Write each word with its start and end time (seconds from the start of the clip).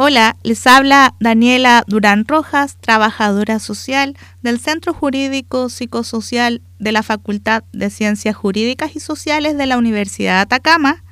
Hola, 0.00 0.36
les 0.44 0.64
habla 0.68 1.16
Daniela 1.18 1.82
Durán 1.88 2.24
Rojas, 2.24 2.76
trabajadora 2.80 3.58
social 3.58 4.16
del 4.42 4.60
Centro 4.60 4.94
Jurídico 4.94 5.68
Psicosocial 5.68 6.62
de 6.78 6.92
la 6.92 7.02
Facultad 7.02 7.64
de 7.72 7.90
Ciencias 7.90 8.36
Jurídicas 8.36 8.94
y 8.94 9.00
Sociales 9.00 9.58
de 9.58 9.66
la 9.66 9.76
Universidad 9.76 10.34
de 10.34 10.42
Atacama 10.42 11.02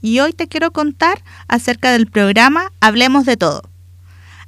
y 0.00 0.20
hoy 0.20 0.32
te 0.32 0.48
quiero 0.48 0.70
contar 0.72 1.22
acerca 1.48 1.92
del 1.92 2.06
programa 2.06 2.72
Hablemos 2.80 3.26
de 3.26 3.36
Todo. 3.36 3.60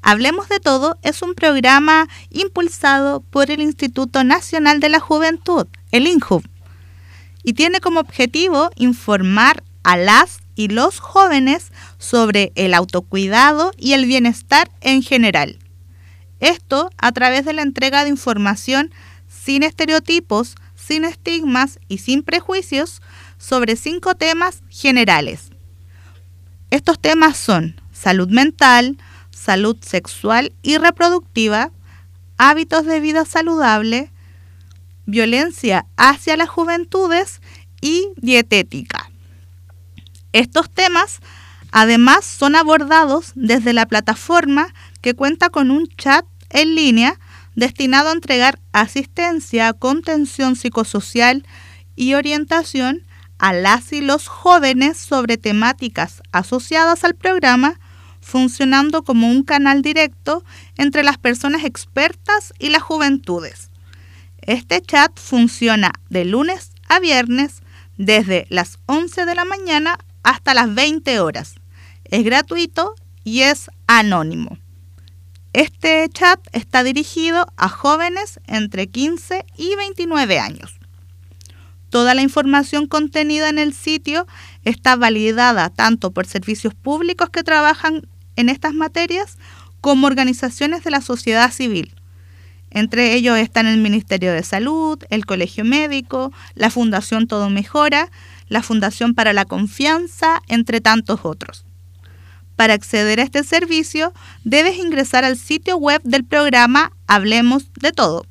Hablemos 0.01 0.49
de 0.49 0.59
Todo 0.59 0.97
es 1.03 1.21
un 1.21 1.35
programa 1.35 2.09
impulsado 2.31 3.21
por 3.21 3.51
el 3.51 3.61
Instituto 3.61 4.25
Nacional 4.25 4.81
de 4.81 4.89
la 4.89 5.01
Juventud, 5.01 5.67
el 5.91 6.07
INJUV, 6.07 6.45
y 7.43 7.53
tiene 7.53 7.81
como 7.81 8.01
objetivo 8.01 8.71
informar 8.75 9.63
a 9.83 9.99
las 9.99 10.42
y 10.55 10.69
los 10.69 11.00
jóvenes 11.00 11.73
sobre 11.98 12.53
el 12.55 12.75
autocuidado 12.75 13.73
y 13.77 13.93
el 13.93 14.07
bienestar 14.07 14.71
en 14.80 15.03
general. 15.03 15.58
Esto 16.40 16.90
a 16.99 17.13
través 17.13 17.44
de 17.44 17.53
la 17.53 17.63
entrega 17.63 18.04
de 18.04 18.11
información 18.11 18.93
sin 19.29 19.63
estereotipos, 19.63 20.57
sin 20.75 21.04
estigmas 21.04 21.79
y 21.89 21.99
sin 21.99 22.22
prejuicios 22.22 23.00
sobre 23.39 23.77
cinco 23.77 24.14
temas 24.14 24.63
generales. 24.68 25.50
Estos 26.71 26.99
temas 26.99 27.36
son 27.36 27.80
salud 27.93 28.29
mental, 28.29 28.99
salud 29.30 29.77
sexual 29.82 30.53
y 30.63 30.79
reproductiva, 30.79 31.71
hábitos 32.39 32.86
de 32.86 33.00
vida 33.00 33.25
saludable, 33.25 34.11
violencia 35.06 35.86
hacia 35.97 36.36
las 36.36 36.48
juventudes 36.48 37.41
y 37.80 38.08
dietética. 38.16 39.02
Estos 40.33 40.70
temas 40.70 41.20
además 41.70 42.25
son 42.25 42.56
abordados 42.56 43.33
desde 43.34 43.72
la 43.72 43.86
plataforma 43.86 44.75
que 45.00 45.14
cuenta 45.14 45.50
con 45.50 45.70
un 45.70 45.86
chat 45.89 46.25
en 46.50 46.75
línea 46.75 47.19
destinado 47.55 48.08
a 48.08 48.12
entregar 48.12 48.58
asistencia, 48.72 49.72
contención 49.72 50.56
psicosocial 50.56 51.44
y 51.97 52.14
orientación 52.14 53.05
a 53.38 53.53
las 53.53 53.92
y 53.92 54.00
los 54.00 54.28
jóvenes 54.28 54.97
sobre 54.97 55.36
temáticas 55.36 56.22
asociadas 56.30 57.05
al 57.05 57.14
programa, 57.14 57.80
funcionando 58.20 59.03
como 59.03 59.28
un 59.28 59.42
canal 59.42 59.83
directo 59.83 60.44
entre 60.78 61.03
las 61.03 61.19
personas 61.19 61.64
expertas 61.64 62.55
y 62.58 62.69
las 62.69 62.83
juventudes. 62.83 63.70
Este 64.42 64.80
chat 64.80 65.19
funciona 65.19 65.92
de 66.08 66.25
lunes 66.25 66.70
a 66.88 67.00
viernes 67.00 67.62
desde 67.97 68.47
las 68.48 68.78
11 68.86 69.27
de 69.27 69.34
la 69.34 69.44
mañana 69.44 69.98
hasta 70.23 70.55
las 70.55 70.75
20 70.75 71.20
horas. 71.20 71.55
Es 72.05 72.25
gratuito 72.25 72.95
y 73.25 73.42
es 73.42 73.70
anónimo. 73.87 74.59
Este 75.53 76.09
chat 76.09 76.41
está 76.53 76.83
dirigido 76.83 77.47
a 77.56 77.69
jóvenes 77.69 78.41
entre 78.47 78.87
15 78.87 79.45
y 79.56 79.75
29 79.77 80.39
años. 80.39 80.78
Toda 81.91 82.15
la 82.15 82.23
información 82.23 82.87
contenida 82.87 83.50
en 83.50 83.59
el 83.59 83.75
sitio 83.75 84.27
está 84.65 84.97
validada 84.97 85.69
tanto 85.69 86.11
por 86.11 86.27
servicios 86.27 86.73
públicos 86.73 87.28
que 87.28 87.43
trabajan 87.43 88.09
en 88.37 88.48
estas 88.48 88.73
materias 88.73 89.37
como 89.83 90.06
organizaciones 90.06 90.84
de 90.84 90.91
la 90.91 91.03
sociedad 91.03 91.53
civil. 91.53 91.95
Entre 92.70 93.12
ellos 93.12 93.37
están 93.37 93.67
el 93.67 93.77
Ministerio 93.77 94.33
de 94.33 94.43
Salud, 94.43 94.98
el 95.11 95.27
Colegio 95.27 95.67
Médico, 95.67 96.33
la 96.55 96.70
Fundación 96.70 97.27
Todo 97.27 97.50
Mejora, 97.50 98.11
la 98.53 98.62
Fundación 98.62 99.14
para 99.14 99.33
la 99.33 99.47
Confianza, 99.47 100.42
entre 100.47 100.81
tantos 100.81 101.20
otros. 101.22 101.64
Para 102.55 102.75
acceder 102.75 103.19
a 103.19 103.22
este 103.22 103.44
servicio, 103.44 104.12
debes 104.44 104.77
ingresar 104.77 105.25
al 105.25 105.39
sitio 105.39 105.78
web 105.78 106.03
del 106.05 106.25
programa 106.25 106.92
Hablemos 107.06 107.72
de 107.81 107.92
Todo. 107.92 108.27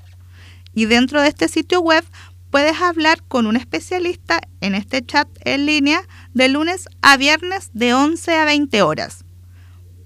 Y 0.74 0.86
dentro 0.86 1.22
de 1.22 1.28
este 1.28 1.48
sitio 1.48 1.82
web 1.82 2.06
puedes 2.52 2.80
hablar 2.82 3.24
con 3.28 3.48
un 3.48 3.56
especialista 3.56 4.40
en 4.62 4.76
este 4.76 5.04
chat 5.04 5.28
en 5.44 5.66
línea 5.66 6.04
de 6.34 6.50
lunes 6.50 6.88
a 7.02 7.18
viernes 7.18 7.72
de 7.74 7.96
11 7.96 8.36
a 8.36 8.46
20 8.46 8.82
horas. 8.84 9.26